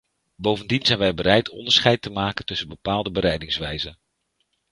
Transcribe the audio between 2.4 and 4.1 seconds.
tussen bepaalde bereidingswijzen.